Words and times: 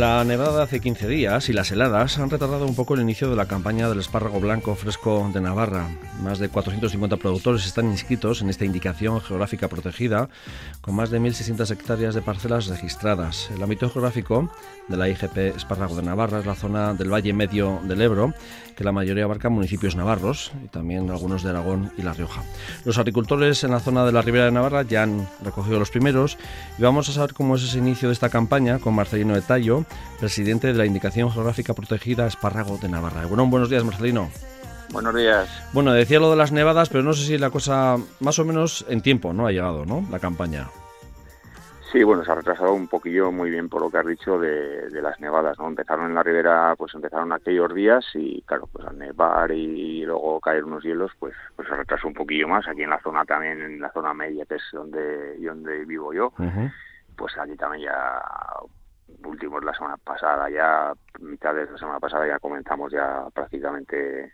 La 0.00 0.24
nevada 0.24 0.56
de 0.56 0.62
hace 0.62 0.80
15 0.80 1.08
días 1.08 1.50
y 1.50 1.52
las 1.52 1.70
heladas 1.72 2.16
han 2.16 2.30
retardado 2.30 2.64
un 2.64 2.74
poco 2.74 2.94
el 2.94 3.02
inicio 3.02 3.28
de 3.28 3.36
la 3.36 3.44
campaña 3.44 3.86
del 3.86 3.98
espárrago 3.98 4.40
blanco 4.40 4.74
fresco 4.74 5.30
de 5.34 5.42
Navarra. 5.42 5.90
Más 6.22 6.38
de 6.38 6.48
450 6.48 7.18
productores 7.18 7.66
están 7.66 7.90
inscritos 7.90 8.40
en 8.40 8.48
esta 8.48 8.64
indicación 8.64 9.20
geográfica 9.20 9.68
protegida, 9.68 10.30
con 10.80 10.94
más 10.94 11.10
de 11.10 11.20
1.600 11.20 11.70
hectáreas 11.70 12.14
de 12.14 12.22
parcelas 12.22 12.68
registradas. 12.68 13.50
El 13.54 13.62
ámbito 13.62 13.90
geográfico 13.90 14.50
de 14.88 14.96
la 14.96 15.06
IGP 15.06 15.36
Espárrago 15.54 15.94
de 15.94 16.02
Navarra 16.02 16.40
es 16.40 16.46
la 16.46 16.54
zona 16.54 16.94
del 16.94 17.12
Valle 17.12 17.34
Medio 17.34 17.80
del 17.84 18.00
Ebro, 18.00 18.32
que 18.80 18.84
la 18.84 18.92
mayoría 18.92 19.24
abarca 19.24 19.50
municipios 19.50 19.94
navarros 19.94 20.52
y 20.64 20.68
también 20.68 21.10
algunos 21.10 21.42
de 21.42 21.50
Aragón 21.50 21.92
y 21.98 22.02
La 22.02 22.14
Rioja. 22.14 22.42
Los 22.86 22.96
agricultores 22.96 23.62
en 23.62 23.72
la 23.72 23.80
zona 23.80 24.06
de 24.06 24.12
la 24.12 24.22
Ribera 24.22 24.46
de 24.46 24.52
Navarra 24.52 24.80
ya 24.84 25.02
han 25.02 25.28
recogido 25.44 25.78
los 25.78 25.90
primeros 25.90 26.38
y 26.78 26.82
vamos 26.82 27.06
a 27.10 27.12
saber 27.12 27.34
cómo 27.34 27.56
es 27.56 27.62
ese 27.62 27.76
inicio 27.76 28.08
de 28.08 28.14
esta 28.14 28.30
campaña 28.30 28.78
con 28.78 28.94
Marcelino 28.94 29.34
de 29.34 29.42
Tallo, 29.42 29.84
presidente 30.18 30.68
de 30.68 30.74
la 30.74 30.86
Indicación 30.86 31.30
Geográfica 31.30 31.74
Protegida 31.74 32.26
Espárrago 32.26 32.78
de 32.78 32.88
Navarra. 32.88 33.26
Bueno, 33.26 33.46
buenos 33.46 33.70
días, 33.70 33.84
Marcelino. 33.84 34.28
Buenos 34.92 35.14
días. 35.14 35.70
Bueno, 35.72 35.92
decía 35.92 36.18
lo 36.18 36.30
de 36.30 36.36
las 36.36 36.52
nevadas, 36.52 36.88
pero 36.88 37.02
no 37.04 37.12
sé 37.12 37.24
si 37.24 37.38
la 37.38 37.50
cosa 37.50 37.96
más 38.20 38.38
o 38.38 38.44
menos 38.44 38.84
en 38.88 39.02
tiempo 39.02 39.32
no 39.32 39.46
ha 39.46 39.52
llegado, 39.52 39.86
¿no? 39.86 40.04
La 40.10 40.18
campaña. 40.18 40.68
Sí, 41.92 42.04
bueno, 42.04 42.24
se 42.24 42.30
ha 42.30 42.36
retrasado 42.36 42.72
un 42.72 42.86
poquillo 42.86 43.32
muy 43.32 43.50
bien 43.50 43.68
por 43.68 43.82
lo 43.82 43.90
que 43.90 43.98
has 43.98 44.06
dicho 44.06 44.38
de, 44.38 44.88
las 45.02 45.18
nevadas, 45.18 45.58
¿no? 45.58 45.66
Empezaron 45.66 46.06
en 46.06 46.14
la 46.14 46.22
ribera, 46.22 46.74
pues 46.76 46.94
empezaron 46.94 47.32
aquellos 47.32 47.74
días 47.74 48.04
y 48.14 48.42
claro, 48.42 48.68
pues 48.72 48.86
al 48.86 48.96
nevar 48.96 49.50
y 49.50 50.04
luego 50.04 50.38
caer 50.40 50.64
unos 50.64 50.84
hielos, 50.84 51.10
pues 51.18 51.34
pues 51.56 51.66
se 51.66 51.74
retrasó 51.74 52.06
un 52.06 52.14
poquillo 52.14 52.46
más. 52.46 52.68
Aquí 52.68 52.82
en 52.82 52.90
la 52.90 53.00
zona 53.00 53.24
también, 53.24 53.60
en 53.60 53.80
la 53.80 53.90
zona 53.92 54.14
media, 54.14 54.44
que 54.44 54.56
es 54.56 54.62
donde, 54.72 55.36
donde 55.38 55.84
vivo 55.84 56.12
yo, 56.12 56.32
pues 57.16 57.36
aquí 57.38 57.56
también 57.56 57.86
ya 57.86 58.22
últimos 59.24 59.64
la 59.64 59.74
semana 59.74 59.96
pasada, 59.96 60.50
ya 60.50 60.92
mitad 61.20 61.54
de 61.54 61.66
la 61.66 61.78
semana 61.78 62.00
pasada 62.00 62.26
ya 62.26 62.38
comenzamos 62.38 62.92
ya 62.92 63.26
prácticamente 63.34 64.32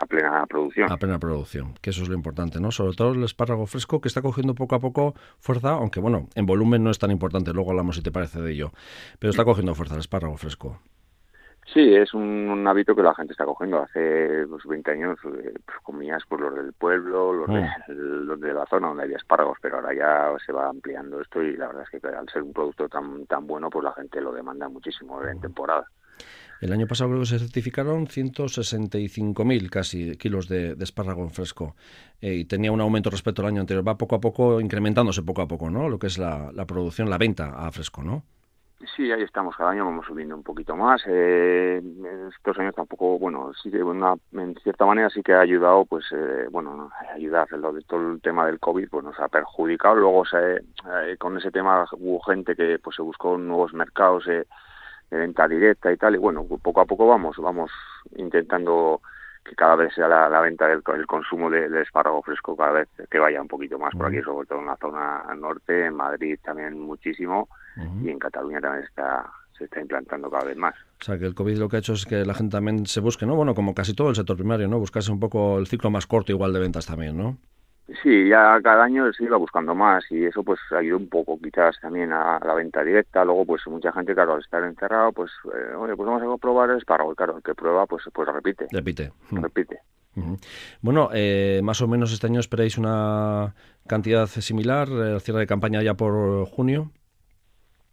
a 0.00 0.06
plena 0.06 0.46
producción. 0.46 0.90
A 0.92 0.96
plena 0.96 1.18
producción, 1.18 1.74
que 1.80 1.90
eso 1.90 2.02
es 2.02 2.08
lo 2.08 2.14
importante, 2.14 2.60
¿no? 2.60 2.70
Sobre 2.70 2.94
todo 2.94 3.12
el 3.12 3.24
espárrago 3.24 3.66
fresco 3.66 4.00
que 4.00 4.08
está 4.08 4.22
cogiendo 4.22 4.54
poco 4.54 4.76
a 4.76 4.80
poco 4.80 5.14
fuerza, 5.40 5.70
aunque 5.70 6.00
bueno, 6.00 6.28
en 6.34 6.46
volumen 6.46 6.84
no 6.84 6.90
es 6.90 6.98
tan 6.98 7.10
importante, 7.10 7.52
luego 7.52 7.70
hablamos 7.70 7.96
si 7.96 8.02
te 8.02 8.12
parece 8.12 8.40
de 8.40 8.52
ello, 8.52 8.72
pero 9.18 9.30
está 9.30 9.44
cogiendo 9.44 9.74
fuerza 9.74 9.94
el 9.94 10.00
espárrago 10.00 10.36
fresco. 10.36 10.80
Sí, 11.74 11.94
es 11.94 12.14
un, 12.14 12.66
hábito 12.66 12.94
que 12.94 13.02
la 13.02 13.14
gente 13.14 13.32
está 13.32 13.44
cogiendo. 13.44 13.82
Hace 13.82 14.46
pues, 14.48 14.64
20 14.64 14.90
años 14.90 15.18
eh, 15.24 15.52
pues, 15.64 15.78
comías 15.82 16.22
por 16.26 16.40
los 16.40 16.54
del 16.54 16.72
pueblo, 16.72 17.32
los, 17.34 17.46
de, 17.48 17.60
mm. 17.60 18.26
los 18.26 18.40
de 18.40 18.54
la 18.54 18.64
zona 18.66 18.88
donde 18.88 19.02
había 19.02 19.18
espárragos, 19.18 19.58
pero 19.60 19.76
ahora 19.76 19.94
ya 19.94 20.34
se 20.44 20.52
va 20.52 20.68
ampliando 20.68 21.20
esto 21.20 21.42
y 21.42 21.56
la 21.56 21.66
verdad 21.66 21.84
es 21.92 22.00
que 22.00 22.08
al 22.08 22.28
ser 22.30 22.42
un 22.42 22.54
producto 22.54 22.88
tan, 22.88 23.26
tan 23.26 23.46
bueno, 23.46 23.68
pues 23.68 23.84
la 23.84 23.92
gente 23.92 24.20
lo 24.20 24.32
demanda 24.32 24.68
muchísimo 24.68 25.22
en 25.24 25.40
temporada. 25.40 25.86
El 26.60 26.72
año 26.72 26.86
pasado 26.86 27.10
creo 27.10 27.20
que 27.20 27.26
se 27.26 27.38
certificaron 27.38 28.06
165.000 28.06 29.70
casi 29.70 30.16
kilos 30.16 30.48
de, 30.48 30.74
espárrago 30.80 31.22
en 31.22 31.30
fresco 31.30 31.76
eh, 32.20 32.34
y 32.34 32.44
tenía 32.46 32.72
un 32.72 32.80
aumento 32.80 33.10
respecto 33.10 33.42
al 33.42 33.48
año 33.48 33.60
anterior. 33.60 33.86
Va 33.86 33.98
poco 33.98 34.16
a 34.16 34.20
poco 34.20 34.60
incrementándose 34.60 35.22
poco 35.22 35.42
a 35.42 35.46
poco, 35.46 35.70
¿no? 35.70 35.88
Lo 35.88 35.98
que 35.98 36.08
es 36.08 36.18
la, 36.18 36.50
la 36.52 36.66
producción, 36.66 37.10
la 37.10 37.18
venta 37.18 37.66
a 37.66 37.70
fresco, 37.70 38.02
¿no? 38.02 38.24
Sí, 38.94 39.10
ahí 39.10 39.22
estamos, 39.22 39.56
cada 39.56 39.70
año 39.70 39.84
vamos 39.84 40.06
subiendo 40.06 40.36
un 40.36 40.44
poquito 40.44 40.76
más. 40.76 41.02
Eh, 41.06 41.82
estos 42.32 42.56
años 42.60 42.76
tampoco, 42.76 43.18
bueno, 43.18 43.52
sí 43.60 43.70
una, 43.74 44.14
en 44.32 44.54
cierta 44.62 44.86
manera 44.86 45.10
sí 45.10 45.20
que 45.20 45.34
ha 45.34 45.40
ayudado, 45.40 45.84
pues, 45.84 46.04
eh, 46.12 46.46
bueno, 46.50 46.88
ayudar. 47.12 47.50
Lo 47.52 47.72
de 47.72 47.82
todo 47.82 48.12
el 48.12 48.20
tema 48.20 48.46
del 48.46 48.60
COVID, 48.60 48.88
pues 48.88 49.04
nos 49.04 49.18
ha 49.18 49.26
perjudicado. 49.28 49.96
Luego 49.96 50.24
se, 50.26 50.58
eh, 50.58 51.16
con 51.18 51.36
ese 51.36 51.50
tema 51.50 51.86
hubo 51.92 52.20
gente 52.20 52.54
que 52.54 52.78
pues 52.78 52.94
se 52.94 53.02
buscó 53.02 53.36
nuevos 53.36 53.74
mercados 53.74 54.28
eh, 54.28 54.46
de 55.10 55.16
venta 55.18 55.48
directa 55.48 55.92
y 55.92 55.96
tal. 55.96 56.14
Y 56.14 56.18
bueno, 56.18 56.46
poco 56.62 56.80
a 56.80 56.86
poco 56.86 57.08
vamos, 57.08 57.36
vamos 57.38 57.72
intentando 58.16 59.00
que 59.48 59.54
cada 59.54 59.76
vez 59.76 59.94
sea 59.94 60.08
la, 60.08 60.40
venta 60.40 60.66
del 60.66 60.82
el 60.94 61.06
consumo 61.06 61.50
de, 61.50 61.68
de, 61.68 61.82
espárrago 61.82 62.22
fresco 62.22 62.56
cada 62.56 62.72
vez 62.72 62.88
que 63.10 63.18
vaya 63.18 63.40
un 63.40 63.48
poquito 63.48 63.78
más 63.78 63.94
por 63.94 64.06
aquí, 64.06 64.20
sobre 64.22 64.46
todo 64.46 64.60
en 64.60 64.66
la 64.66 64.76
zona 64.76 65.22
norte, 65.36 65.86
en 65.86 65.94
Madrid 65.94 66.38
también 66.42 66.78
muchísimo 66.78 67.48
y 68.02 68.10
en 68.10 68.18
Cataluña 68.18 68.60
también 68.60 68.84
está 68.84 69.30
se 69.56 69.64
está 69.64 69.80
implantando 69.80 70.30
cada 70.30 70.44
vez 70.44 70.56
más. 70.56 70.74
O 71.00 71.04
sea, 71.04 71.18
que 71.18 71.26
el 71.26 71.34
COVID 71.34 71.58
lo 71.58 71.68
que 71.68 71.76
ha 71.76 71.78
hecho 71.80 71.94
es 71.94 72.06
que 72.06 72.24
la 72.24 72.34
gente 72.34 72.52
también 72.56 72.86
se 72.86 73.00
busque, 73.00 73.26
¿no? 73.26 73.34
Bueno, 73.34 73.54
como 73.54 73.74
casi 73.74 73.92
todo 73.92 74.10
el 74.10 74.14
sector 74.14 74.36
primario, 74.36 74.68
¿no? 74.68 74.78
Buscarse 74.78 75.10
un 75.10 75.18
poco 75.18 75.58
el 75.58 75.66
ciclo 75.66 75.90
más 75.90 76.06
corto 76.06 76.30
igual 76.30 76.52
de 76.52 76.60
ventas 76.60 76.86
también, 76.86 77.16
¿no? 77.16 77.38
Sí, 78.02 78.28
ya 78.28 78.60
cada 78.62 78.84
año 78.84 79.10
se 79.14 79.24
iba 79.24 79.38
buscando 79.38 79.74
más 79.74 80.04
y 80.10 80.26
eso 80.26 80.42
pues 80.42 80.60
ayudó 80.76 80.98
un 80.98 81.08
poco 81.08 81.38
quizás 81.42 81.80
también 81.80 82.12
a 82.12 82.38
la 82.44 82.54
venta 82.54 82.84
directa. 82.84 83.24
Luego 83.24 83.46
pues 83.46 83.66
mucha 83.66 83.92
gente, 83.92 84.14
claro, 84.14 84.34
al 84.34 84.40
estar 84.40 84.62
encerrado, 84.62 85.12
pues, 85.12 85.30
eh, 85.46 85.74
oye, 85.74 85.96
pues 85.96 86.06
vamos 86.06 86.22
a 86.22 86.36
probar 86.38 86.70
el 86.70 86.78
espárrago. 86.78 87.14
Claro, 87.14 87.38
el 87.38 87.42
que 87.42 87.54
prueba 87.54 87.86
pues, 87.86 88.04
pues 88.12 88.28
repite. 88.28 88.66
Repite. 88.70 89.12
Repite. 89.30 89.80
Bueno, 90.80 91.10
eh, 91.12 91.60
más 91.62 91.80
o 91.80 91.88
menos 91.88 92.12
este 92.12 92.26
año 92.26 92.40
esperáis 92.40 92.76
una 92.76 93.54
cantidad 93.86 94.26
similar, 94.26 94.88
el 94.88 95.16
eh, 95.16 95.20
cierre 95.20 95.40
de 95.40 95.46
campaña 95.46 95.82
ya 95.82 95.94
por 95.94 96.44
junio. 96.46 96.90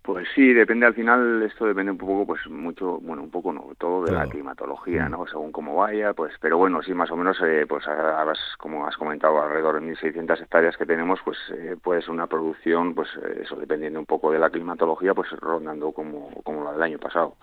Pues 0.05 0.27
sí, 0.35 0.53
depende 0.53 0.85
al 0.85 0.93
final, 0.93 1.41
esto 1.41 1.65
depende 1.65 1.91
un 1.91 1.97
poco, 1.97 2.27
pues 2.27 2.47
mucho, 2.47 2.99
bueno, 2.99 3.23
un 3.23 3.31
poco 3.31 3.51
no, 3.51 3.71
todo 3.75 4.05
de 4.05 4.11
la 4.11 4.27
climatología, 4.27 5.07
mm. 5.07 5.11
¿no? 5.11 5.25
Según 5.25 5.51
cómo 5.51 5.77
vaya, 5.77 6.13
pues, 6.13 6.31
pero 6.39 6.59
bueno, 6.59 6.83
sí, 6.83 6.93
más 6.93 7.09
o 7.09 7.15
menos, 7.15 7.37
eh, 7.41 7.65
pues 7.67 7.87
ahora, 7.87 8.31
como 8.59 8.85
has 8.85 8.95
comentado, 8.97 9.41
alrededor 9.41 9.81
de 9.81 9.95
1.600 9.95 10.43
hectáreas 10.43 10.77
que 10.77 10.85
tenemos, 10.85 11.19
pues 11.25 11.39
eh, 11.57 11.75
puede 11.81 12.01
ser 12.01 12.11
una 12.11 12.27
producción, 12.27 12.93
pues 12.93 13.09
eh, 13.15 13.41
eso 13.41 13.55
dependiendo 13.55 13.99
un 13.99 14.05
poco 14.05 14.31
de 14.31 14.37
la 14.37 14.51
climatología, 14.51 15.15
pues 15.15 15.31
rondando 15.39 15.91
como, 15.91 16.29
como 16.43 16.63
la 16.63 16.73
del 16.73 16.83
año 16.83 16.99
pasado. 16.99 17.37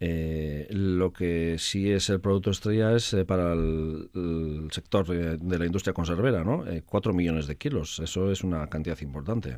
Eh, 0.00 0.66
lo 0.72 1.10
que 1.10 1.56
sí 1.58 1.90
es 1.90 2.10
el 2.10 2.20
producto 2.20 2.50
estrella 2.50 2.94
es 2.94 3.16
para 3.26 3.54
el, 3.54 4.68
sector 4.72 5.06
de, 5.06 5.58
la 5.58 5.64
industria 5.64 5.94
conservera, 5.94 6.44
¿no? 6.44 6.64
Cuatro 6.84 7.14
millones 7.14 7.46
de 7.46 7.56
kilos, 7.56 7.98
eso 8.00 8.30
es 8.30 8.44
una 8.44 8.66
cantidad 8.66 9.00
importante. 9.00 9.56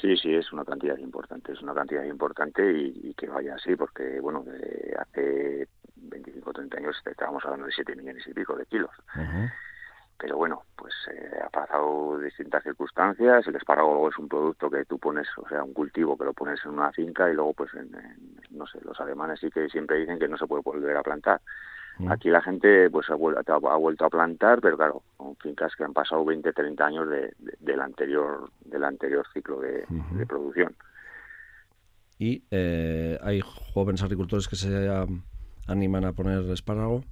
Sí, 0.00 0.16
sí, 0.16 0.34
es 0.34 0.52
una 0.52 0.64
cantidad 0.64 0.96
importante, 0.98 1.52
es 1.52 1.62
una 1.62 1.74
cantidad 1.74 2.04
importante 2.04 2.72
y, 2.72 3.14
que 3.14 3.28
vaya 3.28 3.54
así, 3.54 3.76
porque, 3.76 4.20
bueno, 4.20 4.44
hace 4.98 5.68
25 5.96 6.50
o 6.50 6.52
30 6.52 6.78
años 6.78 6.96
estábamos 7.04 7.44
hablando 7.44 7.66
de 7.66 7.72
7 7.72 7.94
millones 7.96 8.26
y 8.26 8.32
pico 8.32 8.56
de 8.56 8.66
kilos. 8.66 8.90
Pero 10.18 10.36
bueno, 10.36 10.62
pues 10.76 10.94
eh, 11.12 11.40
ha 11.44 11.48
pasado 11.48 12.16
distintas 12.20 12.62
circunstancias. 12.62 13.44
El 13.44 13.56
espárrago 13.56 14.08
es 14.08 14.16
un 14.18 14.28
producto 14.28 14.70
que 14.70 14.84
tú 14.84 14.96
pones, 14.98 15.26
o 15.36 15.48
sea, 15.48 15.64
un 15.64 15.72
cultivo 15.72 16.16
que 16.16 16.24
lo 16.24 16.32
pones 16.32 16.64
en 16.64 16.70
una 16.70 16.92
finca 16.92 17.28
y 17.28 17.34
luego, 17.34 17.54
pues, 17.54 17.74
en, 17.74 17.90
no 18.50 18.64
sé, 18.66 18.78
los 18.84 19.00
alemanes 19.00 19.40
sí 19.40 19.50
que 19.50 19.68
siempre 19.68 19.98
dicen 19.98 20.20
que 20.20 20.28
no 20.28 20.38
se 20.38 20.46
puede 20.46 20.62
volver 20.62 20.96
a 20.96 21.02
plantar. 21.02 21.40
Aquí 22.08 22.30
la 22.30 22.40
gente 22.40 22.88
pues 22.90 23.10
ha 23.10 23.14
vuelto, 23.14 23.52
ha 23.52 23.76
vuelto, 23.76 24.06
a 24.06 24.10
plantar, 24.10 24.60
pero 24.60 24.76
claro, 24.76 25.02
con 25.16 25.36
fincas 25.36 25.76
que 25.76 25.84
han 25.84 25.92
pasado 25.92 26.24
20, 26.24 26.52
30 26.52 26.84
años 26.86 27.08
de, 27.08 27.34
del 27.60 27.80
anterior 27.80 28.50
del 28.72 28.84
anterior 28.84 29.26
ciclo 29.32 29.60
de, 29.60 29.84
producción. 30.26 30.74
¿Y 32.18 32.44
eh, 32.50 33.18
hay 33.22 33.40
jóvenes 33.74 34.02
agricultores 34.02 34.48
que 34.48 34.56
se 34.56 34.90
animan 35.66 36.04
a 36.04 36.12
poner 36.12 36.48
espárrago? 36.50 37.02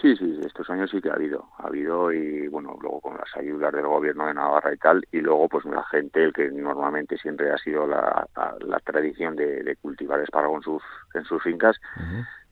Sí, 0.00 0.16
sí, 0.16 0.40
estos 0.44 0.68
años 0.70 0.90
sí 0.90 1.00
que 1.00 1.10
ha 1.10 1.14
habido, 1.14 1.46
ha 1.58 1.66
habido 1.68 2.12
y 2.12 2.48
bueno, 2.48 2.76
luego 2.80 3.00
con 3.00 3.16
las 3.16 3.36
ayudas 3.36 3.72
del 3.72 3.86
gobierno 3.86 4.26
de 4.26 4.34
Navarra 4.34 4.72
y 4.72 4.76
tal, 4.76 5.06
y 5.12 5.20
luego 5.20 5.48
pues 5.48 5.64
la 5.66 5.84
gente, 5.84 6.24
el 6.24 6.32
que 6.32 6.50
normalmente 6.50 7.16
siempre 7.18 7.52
ha 7.52 7.58
sido 7.58 7.86
la, 7.86 8.26
la, 8.60 8.80
tradición 8.80 9.36
de, 9.36 9.76
cultivar 9.80 10.20
espárrago 10.20 10.56
en 10.56 10.62
sus, 10.62 10.82
en 11.14 11.24
sus 11.24 11.42
fincas, 11.42 11.78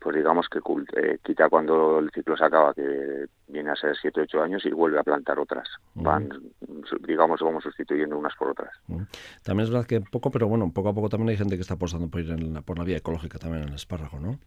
pues 0.00 0.16
digamos 0.16 0.48
que 0.48 0.60
eh, 0.96 1.18
quita 1.22 1.48
cuando 1.50 1.98
el 1.98 2.10
ciclo 2.10 2.36
se 2.36 2.44
acaba, 2.44 2.72
que 2.72 3.26
viene 3.48 3.70
a 3.70 3.76
ser 3.76 3.94
7 4.00 4.22
8 4.22 4.42
años 4.42 4.64
y 4.64 4.70
vuelve 4.70 4.98
a 4.98 5.02
plantar 5.02 5.38
otras. 5.38 5.68
Van, 5.94 6.30
digamos, 7.06 7.40
vamos 7.40 7.62
sustituyendo 7.62 8.16
unas 8.18 8.34
por 8.34 8.48
otras. 8.48 8.70
También 9.44 9.64
es 9.64 9.70
verdad 9.70 9.86
que 9.86 10.00
poco, 10.00 10.30
pero 10.30 10.48
bueno, 10.48 10.72
poco 10.72 10.88
a 10.88 10.94
poco 10.94 11.10
también 11.10 11.28
hay 11.28 11.36
gente 11.36 11.56
que 11.56 11.62
está 11.62 11.74
apostando 11.74 12.08
por 12.08 12.22
ir 12.22 12.30
en 12.30 12.54
la, 12.54 12.62
por 12.62 12.78
la 12.78 12.84
vía 12.84 12.96
ecológica 12.96 13.38
también 13.38 13.64
en 13.64 13.68
el 13.68 13.74
espárrago, 13.74 14.18
¿no? 14.18 14.38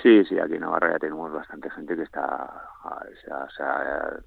Sí, 0.00 0.24
sí, 0.26 0.38
aquí 0.38 0.54
en 0.54 0.60
Navarra 0.60 0.92
ya 0.92 0.98
tenemos 1.00 1.32
bastante 1.32 1.68
gente 1.70 1.96
que 1.96 2.02
está, 2.02 2.70
o 2.84 3.50
sea, 3.50 4.20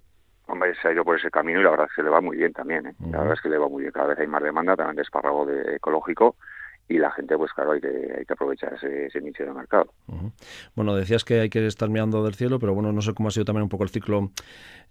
hombre, 0.47 0.75
se 0.81 0.89
ha 0.89 0.91
ido 0.91 1.05
por 1.05 1.17
ese 1.17 1.31
camino 1.31 1.61
y 1.61 1.63
la 1.63 1.69
verdad 1.69 1.87
es 1.89 1.95
que 1.95 2.03
le 2.03 2.09
va 2.09 2.19
muy 2.19 2.35
bien 2.35 2.51
también, 2.51 2.87
¿eh? 2.87 2.95
La 3.09 3.19
verdad 3.19 3.35
es 3.35 3.41
que 3.41 3.47
le 3.47 3.57
va 3.57 3.69
muy 3.69 3.83
bien, 3.83 3.93
cada 3.93 4.07
vez 4.07 4.19
hay 4.19 4.27
más 4.27 4.43
demanda 4.43 4.75
también 4.75 4.97
de 4.97 5.03
espárrago 5.03 5.45
de 5.45 5.77
ecológico 5.77 6.35
y 6.91 6.97
la 6.97 7.09
gente, 7.11 7.37
pues 7.37 7.53
claro, 7.53 7.71
hay 7.71 7.79
que, 7.79 8.25
aprovechar 8.27 8.73
ese, 8.73 9.05
ese 9.05 9.21
nicho 9.21 9.43
de 9.43 9.53
mercado. 9.53 9.93
Bueno, 10.75 10.93
decías 10.93 11.23
que 11.23 11.39
hay 11.39 11.49
que 11.49 11.65
estar 11.65 11.89
mirando 11.89 12.23
del 12.23 12.35
cielo, 12.35 12.59
pero 12.59 12.73
bueno, 12.73 12.91
no 12.91 13.01
sé 13.01 13.13
cómo 13.13 13.29
ha 13.29 13.31
sido 13.31 13.45
también 13.45 13.63
un 13.63 13.69
poco 13.69 13.83
el 13.83 13.89
ciclo 13.89 14.31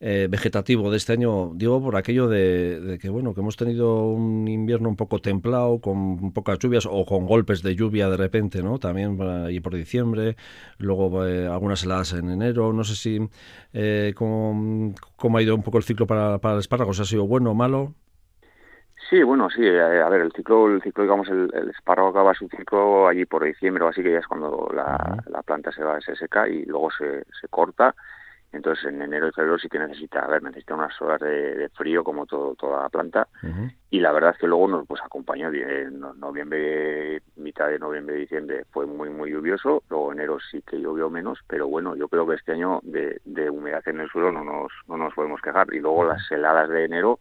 eh, 0.01 0.27
vegetativo 0.31 0.91
de 0.91 0.97
este 0.97 1.13
año. 1.13 1.53
Digo, 1.55 1.83
por 1.83 1.97
aquello 1.97 2.27
de, 2.27 2.99
que, 3.01 3.11
bueno, 3.11 3.35
que 3.35 3.41
hemos 3.43 3.57
tenido 3.59 4.07
un 4.07 4.49
invierno 4.49 4.89
un 4.89 4.97
poco 4.97 5.19
templado, 5.19 5.79
con 5.81 6.33
pocas 6.33 6.59
lluvias 6.59 6.87
o 6.91 7.05
con 7.05 7.27
golpes 7.27 7.63
de 7.63 7.77
lluvia 7.77 8.09
de 8.09 8.17
repente, 8.17 8.63
¿no? 8.63 8.79
También 8.79 9.21
ahí 9.21 9.61
por 9.61 9.75
diciembre, 9.75 10.37
luego 10.79 11.27
eh, 11.27 11.47
algunas 11.47 11.85
heladas 11.85 12.15
en 12.15 12.31
enero. 12.31 12.73
No 12.73 12.83
sé 12.83 12.97
si 12.97 13.29
eh, 13.75 14.15
cómo, 14.17 14.95
ha 15.37 15.43
ido 15.43 15.55
un 15.55 15.63
poco 15.63 15.77
el 15.77 15.85
ciclo 15.85 16.07
para, 16.07 16.39
para 16.39 16.55
el 16.55 16.61
espárrago, 16.61 16.95
si 16.95 17.03
ha 17.03 17.05
sido 17.05 17.27
bueno 17.27 17.51
o 17.51 17.55
malo. 17.55 17.95
Sí, 19.11 19.23
bueno, 19.23 19.51
sí. 19.51 19.67
Eh, 19.67 20.01
a 20.01 20.09
ver, 20.09 20.23
el 20.23 20.33
ciclo, 20.33 20.69
el 20.69 20.81
ciclo, 20.83 21.03
digamos, 21.03 21.29
el, 21.29 21.51
el 21.53 21.71
espárrago 21.71 22.09
acaba 22.09 22.33
su 22.33 22.49
ciclo 22.49 23.09
allí 23.09 23.27
por 23.27 23.45
diciembre 23.45 23.85
o 23.85 23.89
así, 23.89 24.03
que 24.03 24.13
ya 24.13 24.21
es 24.21 24.27
cuando 24.27 24.71
la, 24.73 25.23
la 25.27 25.43
planta 25.43 25.73
se 25.73 25.83
va, 25.83 26.01
se 26.01 26.15
seca 26.17 26.49
y 26.49 26.65
luego 26.65 26.91
se, 26.93 27.25
se 27.41 27.49
corta 27.49 27.95
entonces 28.53 28.85
en 28.87 29.01
enero 29.01 29.29
y 29.29 29.33
febrero 29.33 29.59
sí 29.59 29.69
que 29.69 29.79
necesita, 29.79 30.21
a 30.21 30.29
ver, 30.29 30.43
necesita 30.43 30.75
unas 30.75 31.01
horas 31.01 31.21
de, 31.21 31.69
frío 31.75 32.03
como 32.03 32.27
todo, 32.27 32.55
toda 32.57 32.83
la 32.83 32.89
planta. 32.89 33.29
Y 33.91 34.01
la 34.01 34.11
verdad 34.11 34.33
es 34.35 34.39
que 34.39 34.49
luego 34.49 34.67
nos 34.67 34.87
pues 34.87 35.01
acompañó 35.03 35.51
en 35.53 36.01
noviembre, 36.19 37.23
mitad 37.37 37.69
de 37.69 37.79
noviembre, 37.79 38.17
diciembre 38.17 38.65
fue 38.73 38.87
muy, 38.87 39.09
muy 39.09 39.31
lluvioso. 39.31 39.85
Luego 39.89 40.13
enero 40.13 40.39
sí 40.51 40.63
que 40.63 40.81
llovió 40.81 41.09
menos, 41.11 41.39
pero 41.47 41.69
bueno, 41.69 41.95
yo 41.95 42.09
creo 42.09 42.27
que 42.27 42.35
este 42.35 42.53
año 42.53 42.81
de, 42.83 43.21
de 43.25 43.51
humedad 43.51 43.83
en 43.87 44.01
el 44.01 44.11
suelo 44.11 44.33
no 44.33 44.43
nos, 44.43 44.73
no 44.89 44.97
nos 44.97 45.15
podemos 45.15 45.41
quejar. 45.41 45.73
Y 45.73 45.79
luego 45.79 46.05
las 46.05 46.29
heladas 46.33 46.69
de 46.69 46.85
enero, 46.85 47.21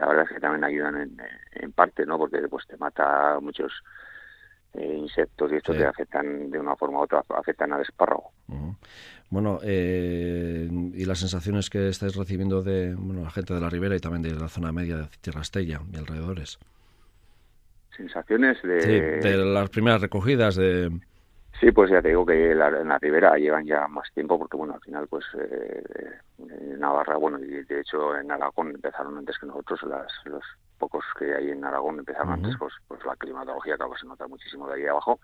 la 0.00 0.06
verdad 0.06 0.24
es 0.24 0.34
que 0.34 0.40
también 0.40 0.64
ayudan 0.64 0.96
en, 0.96 1.16
en 1.52 1.72
parte, 1.72 2.06
¿no? 2.06 2.16
Porque 2.16 2.40
pues 2.48 2.66
te 2.66 2.78
mata 2.78 3.38
muchos 3.38 3.70
eh, 4.72 4.96
insectos 4.96 5.52
y 5.52 5.56
estos 5.56 5.76
que 5.76 5.84
afectan 5.84 6.50
de 6.50 6.58
una 6.58 6.74
forma 6.74 7.00
u 7.00 7.02
otra, 7.02 7.22
afectan 7.36 7.74
al 7.74 7.82
espárrago. 7.82 8.32
Bueno, 9.28 9.60
eh, 9.62 10.68
y 10.94 11.04
las 11.04 11.18
sensaciones 11.18 11.68
que 11.68 11.88
estáis 11.88 12.16
recibiendo 12.16 12.62
de 12.62 12.94
bueno, 12.94 13.22
la 13.22 13.30
gente 13.30 13.52
de 13.52 13.60
la 13.60 13.68
ribera 13.68 13.94
y 13.94 14.00
también 14.00 14.22
de 14.22 14.40
la 14.40 14.48
zona 14.48 14.72
media 14.72 14.96
de 14.96 15.08
Tierra 15.20 15.42
Estella 15.42 15.82
y 15.92 15.96
alrededores. 15.96 16.58
Sensaciones 17.94 18.60
de... 18.62 18.80
Sí, 18.80 19.28
de 19.28 19.36
las 19.36 19.68
primeras 19.68 20.00
recogidas, 20.00 20.56
de... 20.56 20.90
Sí, 21.58 21.72
pues 21.72 21.90
ya 21.90 22.00
te 22.00 22.08
digo 22.08 22.24
que 22.24 22.54
la, 22.54 22.68
en 22.68 22.88
la 22.88 22.98
ribera 22.98 23.36
llevan 23.36 23.66
ya 23.66 23.86
más 23.88 24.10
tiempo 24.14 24.38
porque, 24.38 24.56
bueno, 24.56 24.74
al 24.74 24.80
final, 24.80 25.06
pues 25.08 25.24
eh, 25.38 25.82
en 26.38 26.78
Navarra, 26.78 27.16
bueno, 27.16 27.38
y 27.38 27.64
de 27.64 27.80
hecho 27.80 28.16
en 28.16 28.30
Aragón 28.30 28.70
empezaron 28.74 29.18
antes 29.18 29.38
que 29.38 29.46
nosotros 29.46 29.82
las, 29.82 30.10
los 30.24 30.42
pocos 30.78 31.04
que 31.18 31.34
hay 31.34 31.50
en 31.50 31.64
Aragón 31.64 31.98
empezaron 31.98 32.32
antes, 32.32 32.56
pues, 32.58 32.72
pues 32.88 33.04
la 33.04 33.14
climatología 33.16 33.74
acaba 33.74 33.98
se 33.98 34.06
nota 34.06 34.26
muchísimo 34.26 34.68
de 34.68 34.74
ahí 34.74 34.86
abajo 34.86 35.20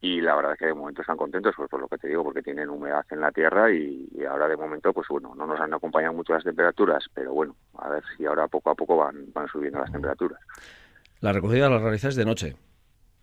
y 0.00 0.20
la 0.20 0.36
verdad 0.36 0.52
es 0.52 0.58
que 0.58 0.66
de 0.66 0.74
momento 0.74 1.00
están 1.00 1.16
contentos 1.16 1.54
pues 1.56 1.68
por 1.68 1.80
lo 1.80 1.88
que 1.88 1.98
te 1.98 2.08
digo 2.08 2.22
porque 2.22 2.42
tienen 2.42 2.68
humedad 2.68 3.04
en 3.10 3.20
la 3.20 3.32
tierra 3.32 3.72
y, 3.72 4.08
ahora 4.30 4.46
de 4.46 4.56
momento 4.56 4.92
pues 4.92 5.08
bueno 5.08 5.34
no 5.34 5.46
nos 5.46 5.58
han 5.58 5.74
acompañado 5.74 6.14
mucho 6.14 6.34
las 6.34 6.44
temperaturas 6.44 7.04
pero 7.12 7.32
bueno 7.32 7.56
a 7.78 7.88
ver 7.88 8.04
si 8.16 8.24
ahora 8.24 8.46
poco 8.46 8.70
a 8.70 8.74
poco 8.74 8.96
van 8.96 9.32
van 9.32 9.48
subiendo 9.48 9.80
las 9.80 9.90
temperaturas. 9.90 10.38
La 11.20 11.32
recogida 11.32 11.68
la 11.68 11.78
realizáis 11.78 12.14
de 12.14 12.24
noche 12.24 12.56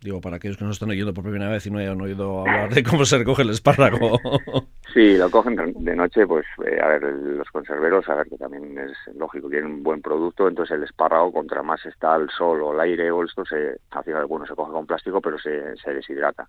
Digo, 0.00 0.20
para 0.20 0.36
aquellos 0.36 0.56
que 0.56 0.64
nos 0.64 0.76
están 0.76 0.90
oyendo 0.90 1.14
por 1.14 1.24
primera 1.24 1.48
vez 1.48 1.66
y 1.66 1.70
no 1.70 1.78
hayan 1.78 2.00
oído 2.00 2.40
hablar 2.40 2.72
de 2.72 2.82
cómo 2.82 3.04
se 3.04 3.18
recoge 3.18 3.42
el 3.42 3.50
espárrago. 3.50 4.18
Sí, 4.94 5.14
lo 5.18 5.30
cogen 5.30 5.56
de 5.56 5.94
noche, 5.94 6.26
pues 6.26 6.46
eh, 6.64 6.80
a 6.80 6.88
ver, 6.88 7.02
los 7.02 7.50
conserveros, 7.50 8.08
a 8.08 8.14
ver, 8.14 8.28
que 8.28 8.38
también 8.38 8.78
es 8.78 9.14
lógico, 9.14 9.50
tienen 9.50 9.70
un 9.70 9.82
buen 9.82 10.00
producto, 10.00 10.48
entonces 10.48 10.74
el 10.74 10.84
espárrago, 10.84 11.30
contra 11.30 11.62
más 11.62 11.84
está 11.84 12.16
el 12.16 12.30
sol 12.30 12.62
o 12.62 12.72
el 12.72 12.80
aire 12.80 13.10
o 13.10 13.22
esto, 13.22 13.44
se, 13.44 13.78
al 13.90 14.04
final, 14.04 14.24
bueno, 14.24 14.46
se 14.46 14.54
coge 14.54 14.72
con 14.72 14.86
plástico, 14.86 15.20
pero 15.20 15.38
se, 15.38 15.76
se 15.76 15.92
deshidrata. 15.92 16.48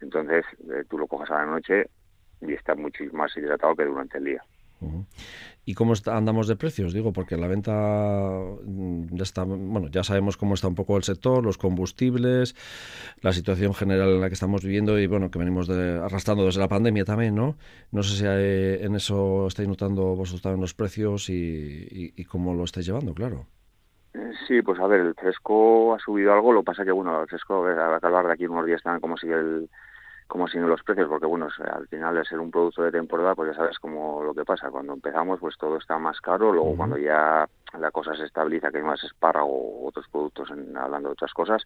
Entonces, 0.00 0.46
eh, 0.70 0.84
tú 0.88 0.96
lo 0.96 1.06
coges 1.06 1.30
a 1.32 1.44
la 1.44 1.46
noche 1.46 1.90
y 2.40 2.54
está 2.54 2.74
mucho 2.74 3.04
más 3.12 3.36
hidratado 3.36 3.76
que 3.76 3.84
durante 3.84 4.16
el 4.16 4.24
día. 4.24 4.42
¿Y 5.64 5.74
cómo 5.74 5.94
andamos 6.06 6.48
de 6.48 6.56
precios? 6.56 6.92
Digo, 6.92 7.12
porque 7.12 7.36
la 7.36 7.46
venta 7.46 7.72
mm, 8.64 9.20
está, 9.20 9.44
bueno, 9.44 9.88
ya 9.88 10.02
sabemos 10.02 10.36
cómo 10.36 10.54
está 10.54 10.66
un 10.66 10.74
poco 10.74 10.96
el 10.96 11.04
sector, 11.04 11.44
los 11.44 11.56
combustibles, 11.56 12.56
la 13.20 13.32
situación 13.32 13.72
general 13.72 14.08
en 14.10 14.20
la 14.20 14.28
que 14.28 14.34
estamos 14.34 14.64
viviendo 14.64 14.98
y 14.98 15.06
bueno, 15.06 15.30
que 15.30 15.38
venimos 15.38 15.70
arrastrando 15.70 16.46
desde 16.46 16.60
la 16.60 16.68
pandemia 16.68 17.04
también, 17.04 17.36
¿no? 17.36 17.56
No 17.92 18.02
sé 18.02 18.16
si 18.16 18.24
en 18.26 18.94
eso 18.96 19.46
estáis 19.46 19.68
notando 19.68 20.16
vosotros 20.16 20.42
también 20.42 20.60
los 20.60 20.74
precios 20.74 21.30
y, 21.30 22.12
cómo 22.28 22.54
lo 22.54 22.64
estáis 22.64 22.86
llevando, 22.86 23.14
claro. 23.14 23.46
Eh, 24.14 24.32
sí, 24.46 24.62
pues 24.62 24.80
a 24.80 24.86
ver, 24.86 25.00
el 25.00 25.14
fresco 25.14 25.94
ha 25.94 25.98
subido 25.98 26.32
algo, 26.32 26.52
lo 26.52 26.62
pasa 26.62 26.84
que 26.84 26.92
bueno, 26.92 27.22
el 27.22 27.28
fresco, 27.28 27.66
a 27.66 27.96
hablar 28.02 28.26
de 28.26 28.32
aquí 28.32 28.46
unos 28.46 28.66
días 28.66 28.78
están 28.78 29.00
como 29.00 29.16
sigue 29.16 29.34
el 29.34 29.70
como 30.32 30.48
siguen 30.48 30.66
los 30.66 30.82
precios, 30.82 31.10
porque 31.10 31.26
bueno, 31.26 31.46
al 31.74 31.86
final 31.88 32.14
de 32.14 32.24
ser 32.24 32.40
un 32.40 32.50
producto 32.50 32.82
de 32.82 32.90
temporada, 32.90 33.34
pues 33.34 33.50
ya 33.50 33.54
sabes 33.54 33.78
cómo 33.78 34.22
lo 34.22 34.32
que 34.32 34.46
pasa. 34.46 34.70
Cuando 34.70 34.94
empezamos, 34.94 35.38
pues 35.38 35.58
todo 35.58 35.76
está 35.76 35.98
más 35.98 36.22
caro, 36.22 36.50
luego 36.50 36.74
cuando 36.74 36.96
ya 36.96 37.46
la 37.78 37.90
cosa 37.90 38.16
se 38.16 38.24
estabiliza, 38.24 38.70
que 38.70 38.78
hay 38.78 38.82
más 38.82 39.04
espárrago 39.04 39.50
o 39.50 39.88
otros 39.88 40.06
productos, 40.10 40.50
en, 40.50 40.74
hablando 40.74 41.10
de 41.10 41.12
otras 41.12 41.34
cosas, 41.34 41.62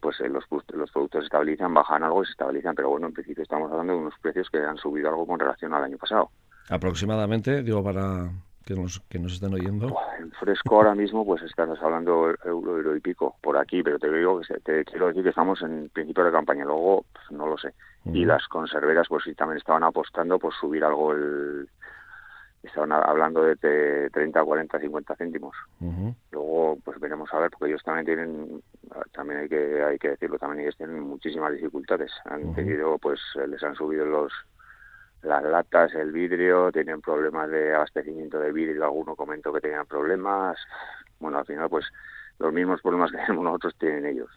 pues 0.00 0.20
eh, 0.20 0.28
los, 0.28 0.42
los 0.74 0.90
productos 0.90 1.20
se 1.20 1.26
estabilizan, 1.26 1.74
bajan 1.74 2.02
algo 2.02 2.24
y 2.24 2.26
se 2.26 2.32
estabilizan, 2.32 2.74
pero 2.74 2.88
bueno, 2.90 3.06
en 3.06 3.12
principio 3.12 3.44
estamos 3.44 3.70
hablando 3.70 3.92
de 3.92 3.98
unos 4.00 4.18
precios 4.20 4.50
que 4.50 4.58
han 4.58 4.78
subido 4.78 5.08
algo 5.08 5.24
con 5.24 5.38
relación 5.38 5.72
al 5.72 5.84
año 5.84 5.96
pasado. 5.96 6.30
Aproximadamente, 6.68 7.62
digo, 7.62 7.84
para 7.84 8.32
que 8.66 8.74
nos, 8.74 9.00
que 9.08 9.20
nos 9.20 9.34
estén 9.34 9.54
oyendo? 9.54 9.96
En 10.18 10.32
fresco 10.32 10.76
ahora 10.76 10.94
mismo, 10.94 11.24
pues 11.24 11.40
estás 11.42 11.80
hablando 11.80 12.34
euro, 12.44 12.76
euro 12.76 12.96
y 12.96 13.00
pico 13.00 13.36
por 13.40 13.56
aquí, 13.56 13.80
pero 13.82 13.98
te 14.00 14.10
digo 14.10 14.40
que 14.40 14.58
te 14.60 14.84
quiero 14.84 15.06
decir 15.06 15.22
que 15.22 15.28
estamos 15.28 15.62
en 15.62 15.88
principio 15.90 16.24
de 16.24 16.32
campaña, 16.32 16.64
luego 16.64 17.04
pues, 17.12 17.30
no 17.30 17.46
lo 17.46 17.56
sé. 17.56 17.72
Y 18.06 18.24
las 18.24 18.46
conserveras, 18.48 19.06
pues 19.08 19.24
sí, 19.24 19.34
también 19.34 19.58
estaban 19.58 19.84
apostando 19.84 20.38
por 20.38 20.52
subir 20.52 20.84
algo 20.84 21.12
el. 21.12 21.68
Estaban 22.62 22.90
hablando 22.90 23.42
de 23.42 24.10
30, 24.10 24.42
40, 24.42 24.80
50 24.80 25.14
céntimos. 25.14 25.54
Luego, 26.32 26.76
pues 26.84 26.98
veremos 26.98 27.32
a 27.32 27.38
ver, 27.38 27.50
porque 27.50 27.70
ellos 27.70 27.82
también 27.84 28.06
tienen, 28.06 28.62
también 29.12 29.40
hay 29.40 29.48
que 29.48 29.82
hay 29.84 29.98
que 29.98 30.08
decirlo, 30.10 30.38
también 30.38 30.62
ellos 30.62 30.76
tienen 30.76 31.00
muchísimas 31.00 31.52
dificultades. 31.52 32.10
Han 32.24 32.52
tenido, 32.54 32.98
pues 32.98 33.20
les 33.46 33.62
han 33.62 33.76
subido 33.76 34.04
los 34.06 34.32
las 35.26 35.42
latas, 35.44 35.94
el 35.94 36.12
vidrio, 36.12 36.70
tienen 36.72 37.00
problemas 37.00 37.50
de 37.50 37.74
abastecimiento 37.74 38.38
de 38.38 38.52
vidrio, 38.52 38.84
alguno 38.84 39.16
comentó 39.16 39.52
que 39.52 39.60
tenían 39.60 39.86
problemas. 39.86 40.56
Bueno, 41.18 41.38
al 41.38 41.46
final, 41.46 41.68
pues 41.68 41.86
los 42.38 42.52
mismos 42.52 42.80
problemas 42.80 43.10
que 43.10 43.18
tenemos 43.26 43.44
nosotros 43.44 43.74
tienen 43.78 44.06
ellos. 44.06 44.30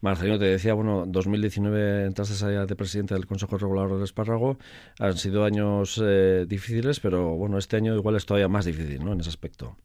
Marcelino, 0.00 0.38
te 0.38 0.44
decía, 0.44 0.74
bueno, 0.74 1.04
2019 1.06 2.06
entraste 2.06 2.44
allá 2.44 2.66
de 2.66 2.76
presidente 2.76 3.14
del 3.14 3.26
Consejo 3.26 3.58
Regulador 3.58 3.94
del 3.94 4.04
Espárrago. 4.04 4.58
Han 5.00 5.16
sido 5.16 5.44
años 5.44 6.00
eh, 6.04 6.44
difíciles, 6.46 7.00
pero 7.00 7.34
bueno, 7.34 7.58
este 7.58 7.76
año 7.76 7.96
igual 7.96 8.16
es 8.16 8.26
todavía 8.26 8.48
más 8.48 8.64
difícil, 8.64 9.04
¿no? 9.04 9.12
En 9.12 9.20
ese 9.20 9.30
aspecto. 9.30 9.76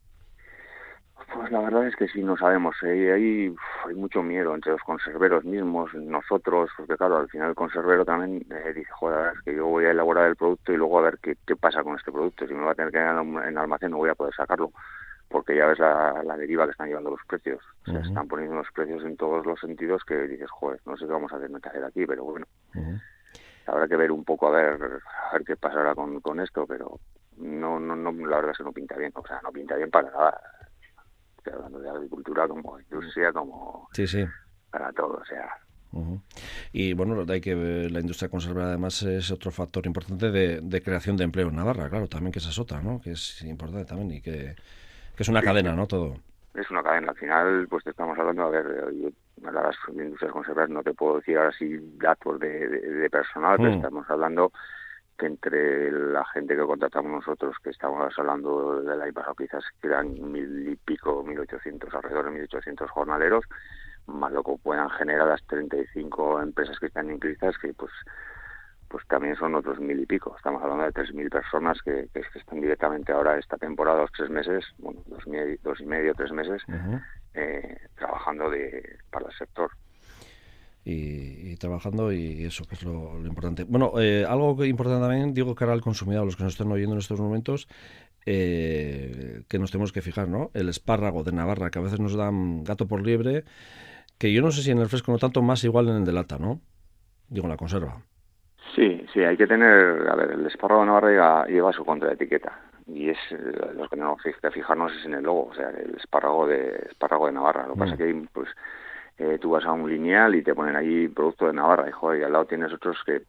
Pues 1.33 1.51
la 1.51 1.61
verdad 1.61 1.87
es 1.87 1.95
que 1.95 2.07
sí, 2.07 2.21
no 2.21 2.37
sabemos. 2.37 2.75
¿eh? 2.83 3.11
Hay, 3.11 3.55
hay 3.87 3.95
mucho 3.95 4.21
miedo 4.21 4.53
entre 4.53 4.73
los 4.73 4.81
conserveros 4.81 5.43
mismos, 5.43 5.93
nosotros, 5.95 6.69
porque 6.77 6.95
claro, 6.95 7.17
al 7.17 7.29
final 7.29 7.49
el 7.49 7.55
conservero 7.55 8.05
también 8.05 8.45
eh, 8.51 8.73
dice, 8.73 8.91
joder, 8.91 9.33
es 9.35 9.41
que 9.41 9.55
yo 9.55 9.65
voy 9.65 9.85
a 9.85 9.91
elaborar 9.91 10.27
el 10.27 10.35
producto 10.35 10.71
y 10.71 10.77
luego 10.77 10.99
a 10.99 11.03
ver 11.03 11.17
qué, 11.21 11.35
qué 11.47 11.55
pasa 11.55 11.83
con 11.83 11.97
este 11.97 12.11
producto. 12.11 12.47
Si 12.47 12.53
me 12.53 12.63
va 12.63 12.71
a 12.71 12.75
tener 12.75 12.91
que 12.91 12.97
ir 12.99 13.03
en 13.03 13.57
almacén 13.57 13.91
no 13.91 13.97
voy 13.97 14.09
a 14.09 14.15
poder 14.15 14.33
sacarlo, 14.35 14.71
porque 15.27 15.55
ya 15.55 15.65
ves 15.65 15.79
la, 15.79 16.21
la 16.23 16.37
deriva 16.37 16.65
que 16.65 16.71
están 16.71 16.87
llevando 16.87 17.09
los 17.09 17.25
precios. 17.27 17.63
Se 17.85 17.97
están 17.97 18.27
poniendo 18.27 18.55
los 18.55 18.71
precios 18.71 19.03
en 19.03 19.17
todos 19.17 19.45
los 19.45 19.59
sentidos 19.59 20.03
que 20.03 20.15
dices, 20.27 20.49
joder, 20.51 20.79
no 20.85 20.95
sé 20.97 21.05
qué 21.05 21.11
vamos 21.11 21.33
a 21.33 21.39
tener 21.39 21.59
que 21.59 21.69
hacer 21.69 21.83
aquí, 21.83 22.05
pero 22.05 22.23
bueno. 22.25 22.45
Habrá 23.65 23.87
que 23.87 23.95
ver 23.95 24.11
un 24.11 24.23
poco 24.23 24.47
a 24.47 24.51
ver, 24.51 24.73
a 25.29 25.33
ver 25.33 25.43
qué 25.45 25.55
pasará 25.55 25.95
con, 25.95 26.19
con 26.19 26.39
esto, 26.41 26.67
pero 26.67 26.99
no, 27.37 27.79
no, 27.79 27.95
no, 27.95 28.11
la 28.11 28.35
verdad 28.35 28.51
es 28.51 28.57
que 28.57 28.63
no 28.63 28.71
pinta 28.71 28.97
bien, 28.97 29.11
o 29.15 29.25
sea, 29.25 29.39
no 29.41 29.51
pinta 29.51 29.75
bien 29.75 29.89
para 29.89 30.11
nada 30.11 30.39
hablando 31.51 31.79
de 31.79 31.89
agricultura 31.89 32.47
como 32.47 32.79
industria, 32.79 33.31
como 33.31 33.87
sí, 33.93 34.07
sí. 34.07 34.25
para 34.71 34.91
todo, 34.93 35.19
o 35.21 35.25
sea. 35.25 35.49
Y 36.71 36.93
bueno, 36.93 37.23
hay 37.29 37.39
que 37.39 37.55
la 37.55 37.99
industria 37.99 38.29
conservadora 38.29 38.69
además 38.69 39.03
es 39.03 39.29
otro 39.31 39.51
factor 39.51 39.85
importante 39.85 40.31
de, 40.31 40.81
creación 40.81 41.17
de 41.17 41.23
empleo 41.23 41.49
en 41.49 41.55
Navarra, 41.55 41.89
claro, 41.89 42.07
también 42.07 42.31
que 42.31 42.39
esa 42.39 42.49
es 42.49 42.57
otra, 42.57 42.81
¿no? 42.81 42.99
Que 42.99 43.11
es 43.11 43.43
importante 43.43 43.85
también 43.85 44.11
y 44.11 44.21
que, 44.21 44.55
es 45.17 45.29
una 45.29 45.41
cadena, 45.41 45.73
¿no? 45.73 45.85
Todo. 45.85 46.15
Es 46.55 46.69
una 46.71 46.81
cadena. 46.81 47.11
Al 47.11 47.17
final, 47.17 47.67
pues 47.69 47.83
te 47.83 47.91
estamos 47.91 48.17
hablando, 48.17 48.43
a 48.43 48.49
ver, 48.49 48.65
yo, 48.95 49.09
las 49.51 49.75
industrias 49.89 50.31
conservadoras 50.31 50.69
no 50.69 50.83
te 50.83 50.93
puedo 50.93 51.17
decir 51.17 51.37
ahora 51.37 51.51
sí 51.51 51.77
datos 51.97 52.39
de, 52.39 53.07
personal, 53.11 53.57
pero 53.57 53.71
mm. 53.71 53.75
estamos 53.75 54.09
hablando 54.09 54.51
que 55.17 55.25
entre 55.27 55.91
la 55.91 56.25
gente 56.25 56.55
que 56.55 56.63
contratamos 56.63 57.11
nosotros, 57.11 57.55
que 57.63 57.69
estamos 57.69 58.13
hablando 58.17 58.81
del 58.81 59.01
año 59.01 59.13
pasado, 59.13 59.35
quizás 59.35 59.63
quedan 59.81 60.31
mil 60.31 60.69
y 60.69 60.75
pico, 60.75 61.23
mil 61.23 61.39
ochocientos, 61.39 61.93
alrededor 61.93 62.25
de 62.25 62.31
mil 62.31 62.43
ochocientos 62.43 62.89
jornaleros, 62.91 63.45
más 64.07 64.31
lo 64.31 64.43
que 64.43 64.55
puedan 64.61 64.89
generar 64.91 65.27
las 65.27 65.43
35 65.47 66.41
empresas 66.41 66.77
que 66.79 66.87
están 66.87 67.09
inscritas, 67.09 67.57
que 67.57 67.73
pues 67.73 67.91
pues 68.93 69.07
también 69.07 69.35
son 69.35 69.55
otros 69.55 69.79
mil 69.79 69.99
y 69.99 70.05
pico. 70.05 70.35
Estamos 70.37 70.61
hablando 70.61 70.83
de 70.83 70.91
tres 70.91 71.11
mil 71.15 71.27
personas 71.27 71.81
que, 71.81 72.07
que, 72.13 72.21
están 72.35 72.61
directamente 72.61 73.11
ahora 73.11 73.39
esta 73.39 73.57
temporada, 73.57 74.01
los 74.01 74.11
tres 74.11 74.29
meses, 74.29 74.63
bueno, 74.77 75.01
dos, 75.07 75.23
dos 75.63 75.79
y 75.81 75.85
medio, 75.87 76.13
tres 76.13 76.31
meses, 76.31 76.61
eh, 77.33 77.75
trabajando 77.95 78.51
de, 78.51 78.99
para 79.09 79.25
el 79.25 79.33
sector 79.33 79.71
y, 80.85 81.55
trabajando 81.57 82.11
y 82.11 82.43
eso 82.43 82.65
que 82.65 82.75
es 82.75 82.83
lo, 82.83 83.19
importante. 83.25 83.63
Bueno, 83.63 83.93
eh, 83.99 84.25
algo 84.27 84.63
importante 84.65 85.01
también, 85.01 85.33
digo 85.33 85.55
ahora 85.59 85.73
al 85.73 85.81
consumidor, 85.81 86.25
los 86.25 86.35
que 86.35 86.43
nos 86.43 86.53
estén 86.53 86.71
oyendo 86.71 86.93
en 86.93 86.99
estos 86.99 87.19
momentos, 87.19 87.67
eh, 88.25 89.43
que 89.47 89.59
nos 89.59 89.71
tenemos 89.71 89.91
que 89.91 90.01
fijar, 90.01 90.27
¿no? 90.27 90.51
El 90.53 90.69
espárrago 90.69 91.23
de 91.23 91.31
Navarra, 91.31 91.69
que 91.69 91.79
a 91.79 91.81
veces 91.81 91.99
nos 91.99 92.15
dan 92.15 92.63
gato 92.63 92.87
por 92.87 93.01
liebre, 93.01 93.43
que 94.17 94.33
yo 94.33 94.41
no 94.41 94.51
sé 94.51 94.61
si 94.61 94.71
en 94.71 94.79
el 94.79 94.87
fresco 94.87 95.11
no 95.11 95.17
tanto, 95.17 95.41
más 95.41 95.63
igual 95.63 95.89
en 95.89 95.97
el 95.97 96.05
de 96.05 96.13
lata, 96.13 96.37
¿no? 96.37 96.59
Digo, 97.29 97.45
en 97.45 97.51
la 97.51 97.57
conserva. 97.57 98.01
Sí, 98.75 99.05
sí, 99.13 99.21
hay 99.21 99.37
que 99.37 99.47
tener, 99.47 100.07
a 100.09 100.15
ver, 100.15 100.31
el 100.31 100.45
espárrago 100.45 100.81
de 100.81 100.87
Navarra 100.87 101.45
lleva, 101.47 101.73
su 101.73 101.85
contraetiqueta. 101.85 102.59
y 102.87 103.09
es 103.09 103.17
lo 103.75 103.83
que 103.83 103.95
tenemos 103.95 104.21
que 104.21 104.51
fijarnos 104.51 104.91
es 104.93 105.05
en 105.05 105.13
el 105.13 105.23
logo, 105.23 105.47
o 105.51 105.53
sea, 105.53 105.69
el 105.69 105.95
espárrago 105.95 106.47
de 106.47 106.87
espárrago 106.89 107.27
de 107.27 107.33
Navarra. 107.33 107.67
Lo 107.67 107.73
que 107.73 107.79
pasa 107.79 107.93
es 107.93 107.97
que 107.99 108.27
pues 108.33 108.49
eh, 109.17 109.37
tú 109.39 109.51
vas 109.51 109.65
a 109.65 109.71
un 109.71 109.89
lineal 109.89 110.35
y 110.35 110.43
te 110.43 110.55
ponen 110.55 110.75
ahí 110.75 111.07
producto 111.07 111.47
de 111.47 111.53
Navarra 111.53 111.87
y, 111.87 111.91
joder, 111.91 112.21
y 112.21 112.23
al 112.23 112.33
lado 112.33 112.45
tienes 112.45 112.73
otros 112.73 112.97
que 113.05 113.23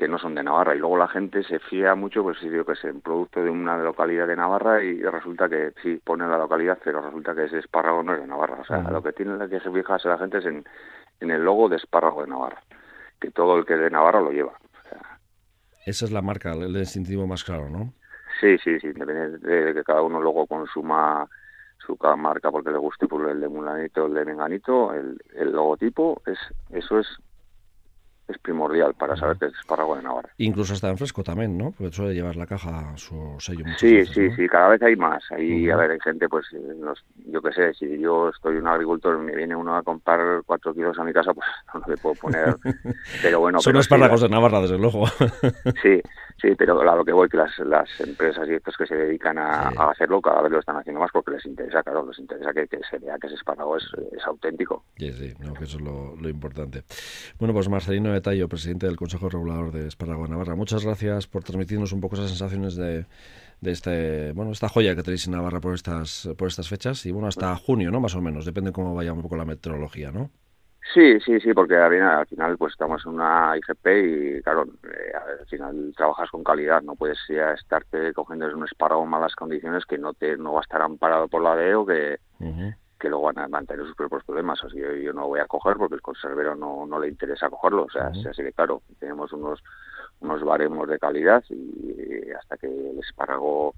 que 0.00 0.08
no 0.08 0.18
son 0.18 0.34
de 0.34 0.42
Navarra 0.42 0.74
y 0.74 0.78
luego 0.78 0.96
la 0.96 1.08
gente 1.08 1.42
se 1.42 1.58
fía 1.58 1.94
mucho 1.94 2.22
pues 2.22 2.38
si 2.38 2.48
digo 2.48 2.64
que 2.64 2.72
es 2.72 2.84
un 2.84 3.02
producto 3.02 3.42
de 3.44 3.50
una 3.50 3.76
localidad 3.76 4.26
de 4.26 4.34
Navarra 4.34 4.82
y 4.82 5.02
resulta 5.02 5.46
que 5.46 5.74
sí 5.82 6.00
pone 6.02 6.26
la 6.26 6.38
localidad 6.38 6.78
pero 6.82 7.02
resulta 7.02 7.34
que 7.34 7.44
ese 7.44 7.58
espárrago 7.58 8.02
no 8.02 8.14
es 8.14 8.20
de 8.20 8.26
Navarra. 8.26 8.60
O 8.62 8.64
sea 8.64 8.80
lo 8.80 9.02
que 9.02 9.12
tiene 9.12 9.32
que 9.48 9.60
se 9.60 9.70
fijarse 9.70 10.08
la 10.08 10.16
gente 10.16 10.38
es 10.38 10.46
en, 10.46 10.64
en 11.20 11.30
el 11.30 11.44
logo 11.44 11.68
de 11.68 11.76
espárrago 11.76 12.22
de 12.22 12.28
Navarra 12.28 12.62
que 13.20 13.30
todo 13.30 13.58
el 13.58 13.66
que 13.66 13.74
es 13.74 13.80
de 13.80 13.90
Navarra 13.90 14.22
lo 14.22 14.30
lleva. 14.30 14.54
Esa 15.84 16.06
es 16.06 16.12
la 16.12 16.22
marca 16.22 16.52
el 16.52 16.72
distintivo 16.72 17.26
más 17.26 17.44
claro 17.44 17.68
¿no? 17.68 17.92
sí 18.40 18.56
sí 18.56 18.80
sí 18.80 18.88
depende 18.88 19.36
de 19.38 19.74
que 19.74 19.84
cada 19.84 20.00
uno 20.00 20.18
luego 20.18 20.46
consuma 20.46 21.28
su 21.90 22.16
marca 22.16 22.50
porque 22.50 22.70
le 22.70 22.78
guste 22.78 23.06
por 23.06 23.28
el 23.28 23.40
de 23.40 23.48
Mulanito, 23.48 24.06
el 24.06 24.14
de 24.14 24.24
Menganito, 24.24 24.92
el, 24.92 25.18
el 25.34 25.52
logotipo, 25.52 26.22
es 26.26 26.38
eso 26.70 26.98
es 26.98 27.06
es 28.30 28.38
primordial 28.38 28.94
para 28.94 29.16
saber 29.16 29.36
que 29.36 29.46
es 29.46 29.54
espárrago 29.58 29.96
de 29.96 30.02
Navarra. 30.02 30.30
Incluso 30.38 30.74
está 30.74 30.88
en 30.88 30.96
fresco 30.96 31.22
también, 31.22 31.58
¿no? 31.58 31.72
Porque 31.72 31.92
suele 31.92 32.14
llevar 32.14 32.36
la 32.36 32.46
caja 32.46 32.96
su 32.96 33.36
sello. 33.38 33.64
Sí, 33.76 34.06
sí, 34.06 34.30
sí, 34.30 34.46
cada 34.48 34.68
vez 34.68 34.82
hay 34.82 34.96
más. 34.96 35.22
Ahí, 35.32 35.68
a 35.68 35.76
ver, 35.76 35.90
hay 35.90 36.00
gente, 36.00 36.28
pues, 36.28 36.46
yo 37.26 37.42
qué 37.42 37.52
sé, 37.52 37.74
si 37.74 37.98
yo 37.98 38.28
estoy 38.28 38.56
un 38.56 38.68
agricultor 38.68 39.18
y 39.20 39.24
me 39.26 39.36
viene 39.36 39.56
uno 39.56 39.76
a 39.76 39.82
comprar 39.82 40.42
cuatro 40.46 40.72
kilos 40.72 40.98
a 40.98 41.04
mi 41.04 41.12
casa, 41.12 41.34
pues 41.34 41.46
no 41.74 41.82
le 41.86 41.96
puedo 41.96 42.14
poner. 42.14 42.56
pero 43.22 43.40
bueno. 43.40 43.60
Son 43.60 43.76
espárragos 43.76 44.20
de 44.20 44.28
Navarra, 44.28 44.60
desde 44.60 44.78
luego. 44.78 45.06
sí, 45.82 46.00
sí, 46.40 46.54
pero 46.56 46.80
a 46.80 46.96
lo 46.96 47.04
que 47.04 47.12
voy, 47.12 47.28
que 47.28 47.36
las, 47.36 47.58
las 47.60 47.88
empresas 48.00 48.48
y 48.48 48.54
estos 48.54 48.76
que 48.76 48.86
se 48.86 48.94
dedican 48.94 49.38
a, 49.38 49.68
hacerlo 49.90 50.20
cada 50.20 50.42
vez 50.42 50.52
lo 50.52 50.60
están 50.60 50.76
haciendo 50.76 51.00
más 51.00 51.10
porque 51.12 51.32
les 51.32 51.46
interesa, 51.46 51.82
claro, 51.82 52.06
les 52.06 52.18
interesa 52.18 52.52
que, 52.52 52.66
se 52.90 52.98
vea 52.98 53.16
que 53.18 53.26
ese 53.26 53.36
espárrago 53.36 53.76
es, 53.76 53.84
es 54.12 54.24
auténtico. 54.26 54.84
Sí, 54.96 55.12
sí, 55.12 55.34
no, 55.40 55.54
que 55.54 55.64
eso 55.64 55.78
es 55.78 55.82
lo, 55.82 56.16
lo 56.16 56.28
importante. 56.28 56.84
Bueno, 57.38 57.54
pues 57.54 57.68
Marcelino 57.68 58.20
Tallo, 58.20 58.48
presidente 58.48 58.86
del 58.86 58.96
Consejo 58.96 59.28
Regulador 59.28 59.72
de 59.72 59.88
Espárrago 59.88 60.26
Navarra. 60.26 60.54
Muchas 60.54 60.84
gracias 60.84 61.26
por 61.26 61.44
transmitirnos 61.44 61.92
un 61.92 62.00
poco 62.00 62.16
esas 62.16 62.28
sensaciones 62.28 62.76
de, 62.76 63.06
de 63.60 63.70
este, 63.70 64.32
bueno, 64.32 64.52
esta 64.52 64.68
joya 64.68 64.94
que 64.94 65.02
tenéis 65.02 65.26
en 65.26 65.32
Navarra 65.32 65.60
por 65.60 65.74
estas, 65.74 66.28
por 66.36 66.48
estas 66.48 66.68
fechas 66.68 67.04
y 67.06 67.12
bueno, 67.12 67.28
hasta 67.28 67.54
junio, 67.56 67.90
¿no? 67.90 68.00
Más 68.00 68.14
o 68.14 68.20
menos, 68.20 68.44
depende 68.44 68.72
cómo 68.72 68.94
vaya 68.94 69.12
un 69.12 69.22
poco 69.22 69.36
la 69.36 69.44
meteorología, 69.44 70.10
¿no? 70.10 70.30
Sí, 70.94 71.20
sí, 71.20 71.38
sí, 71.40 71.52
porque 71.54 71.76
al 71.76 72.26
final 72.26 72.56
pues 72.56 72.72
estamos 72.72 73.04
en 73.04 73.12
una 73.12 73.54
IGP 73.56 73.86
y 73.86 74.42
claro, 74.42 74.64
eh, 74.84 75.12
al 75.40 75.46
final 75.46 75.92
trabajas 75.96 76.30
con 76.30 76.42
calidad, 76.42 76.82
no 76.82 76.96
puedes 76.96 77.18
ya 77.28 77.52
estarte 77.52 78.12
cogiendo 78.14 78.46
un 78.56 78.64
espárrago 78.64 79.04
en 79.04 79.10
malas 79.10 79.36
condiciones 79.36 79.84
que 79.84 79.98
no 79.98 80.14
te 80.14 80.36
no 80.36 80.54
va 80.54 80.60
a 80.60 80.62
estar 80.62 80.82
amparado 80.82 81.28
por 81.28 81.42
la 81.42 81.54
DEO 81.54 81.86
que, 81.86 82.18
que 82.98 83.08
luego 83.08 83.26
van 83.26 83.38
a 83.38 83.48
mantener 83.48 83.86
sus 83.86 83.94
propios 83.94 84.24
problemas. 84.24 84.62
Así 84.64 84.76
que 84.76 85.02
yo 85.02 85.12
no 85.12 85.28
voy 85.28 85.40
a 85.40 85.46
coger 85.46 85.76
porque 85.76 85.94
el 85.94 86.02
conservero 86.02 86.56
no, 86.56 86.86
no 86.86 86.98
le 86.98 87.08
interesa 87.08 87.50
cogerlo. 87.50 87.84
O 87.84 87.90
sea, 87.90 88.08
así 88.08 88.42
de 88.42 88.52
claro. 88.52 88.82
Tenemos 88.98 89.32
unos 89.32 89.62
unos 90.20 90.42
baremos 90.42 90.88
de 90.88 90.98
calidad 90.98 91.42
y 91.48 92.30
hasta 92.32 92.56
que 92.56 92.66
el 92.66 92.98
espárrago 92.98 93.74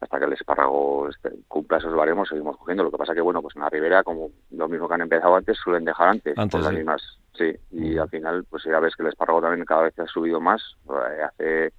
hasta 0.00 0.18
que 0.18 0.24
el 0.24 0.32
espárrago 0.32 1.08
este, 1.08 1.30
cumpla 1.48 1.78
esos 1.78 1.94
baremos 1.94 2.28
seguimos 2.28 2.56
cogiendo. 2.56 2.84
Lo 2.84 2.90
que 2.90 2.98
pasa 2.98 3.14
que, 3.14 3.20
bueno, 3.20 3.42
pues 3.42 3.56
en 3.56 3.62
la 3.62 3.70
ribera, 3.70 4.02
como 4.02 4.30
lo 4.50 4.68
mismo 4.68 4.88
que 4.88 4.94
han 4.94 5.00
empezado 5.02 5.34
antes, 5.34 5.56
suelen 5.58 5.84
dejar 5.84 6.08
antes, 6.08 6.38
antes 6.38 6.60
las 6.60 6.72
mismas. 6.72 7.02
Sí, 7.34 7.56
y 7.70 7.98
al 7.98 8.08
final, 8.08 8.44
pues 8.48 8.64
ya 8.64 8.80
ves 8.80 8.94
que 8.96 9.02
el 9.02 9.10
espárrago 9.10 9.40
también 9.40 9.64
cada 9.64 9.82
vez 9.82 9.98
ha 9.98 10.06
subido 10.06 10.40
más. 10.40 10.62
Eh, 10.88 11.22
hace 11.22 11.72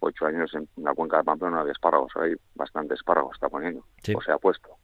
ocho 0.00 0.26
años 0.26 0.52
en 0.54 0.68
la 0.76 0.94
cuenca 0.94 1.18
de 1.18 1.24
Pamplona 1.24 1.56
no 1.56 1.60
había 1.62 1.72
espárragos, 1.72 2.12
hay 2.16 2.34
bastante 2.54 2.94
espárragos 2.94 3.34
está 3.34 3.48
poniendo, 3.48 3.84
o 4.14 4.20
se 4.20 4.32
ha 4.32 4.38
puesto. 4.38 4.76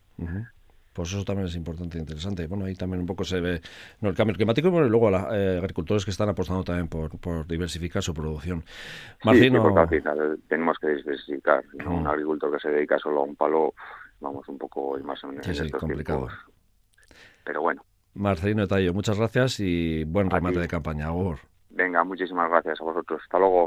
Pues 0.92 1.12
eso 1.12 1.24
también 1.24 1.46
es 1.46 1.56
importante 1.56 1.96
e 1.96 2.00
interesante. 2.00 2.46
Bueno, 2.46 2.66
ahí 2.66 2.74
también 2.74 3.00
un 3.00 3.06
poco 3.06 3.24
se 3.24 3.40
ve 3.40 3.60
no, 4.00 4.10
el 4.10 4.14
cambio 4.14 4.36
climático 4.36 4.68
y 4.68 4.88
luego 4.88 5.10
los 5.10 5.22
eh, 5.32 5.58
agricultores 5.58 6.04
que 6.04 6.10
están 6.10 6.28
apostando 6.28 6.62
también 6.64 6.88
por, 6.88 7.18
por 7.18 7.46
diversificar 7.46 8.02
su 8.02 8.12
producción. 8.12 8.62
Marcino... 9.24 9.62
Sí, 9.62 9.78
al 9.78 9.88
final 9.88 10.38
tenemos 10.48 10.78
que 10.78 10.88
diversificar. 10.88 11.64
Un 11.86 12.06
agricultor 12.06 12.52
que 12.52 12.60
se 12.60 12.70
dedica 12.70 12.98
solo 12.98 13.20
a 13.20 13.24
un 13.24 13.36
palo, 13.36 13.74
vamos 14.20 14.46
un 14.48 14.58
poco 14.58 14.98
más 15.02 15.22
o 15.24 15.28
menos 15.28 15.46
sí, 15.46 15.70
complicado. 15.70 16.28
Pero 17.44 17.62
bueno. 17.62 17.82
Marcelino 18.14 18.66
Tallo, 18.66 18.92
muchas 18.92 19.18
gracias 19.18 19.60
y 19.60 20.04
buen 20.04 20.28
remate 20.28 20.60
de 20.60 20.68
campaña. 20.68 21.08
Venga, 21.70 22.04
muchísimas 22.04 22.50
gracias 22.50 22.80
a 22.80 22.84
vosotros. 22.84 23.20
Hasta 23.22 23.38
luego. 23.38 23.60